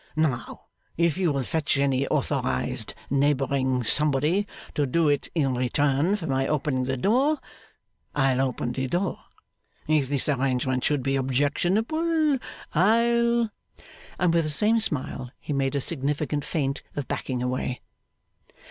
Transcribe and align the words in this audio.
Now, 0.15 0.63
if 0.97 1.15
you 1.15 1.31
will 1.31 1.43
fetch 1.43 1.77
any 1.77 2.07
authorised 2.07 2.95
neighbouring 3.11 3.83
somebody 3.83 4.47
to 4.73 4.87
do 4.87 5.07
it 5.09 5.29
in 5.35 5.53
return 5.53 6.15
for 6.15 6.25
my 6.25 6.47
opening 6.47 6.85
the 6.85 6.97
door, 6.97 7.37
I'll 8.15 8.41
open 8.41 8.71
the 8.71 8.87
door. 8.87 9.19
If 9.87 10.09
this 10.09 10.27
arrangement 10.27 10.83
should 10.83 11.03
be 11.03 11.15
objectionable, 11.17 12.39
I'll' 12.73 13.51
and 14.19 14.33
with 14.33 14.43
the 14.45 14.49
same 14.49 14.79
smile 14.79 15.29
he 15.39 15.53
made 15.53 15.75
a 15.75 15.79
significant 15.81 16.45
feint 16.45 16.81
of 16.95 17.07
backing 17.07 17.43
away. 17.43 17.81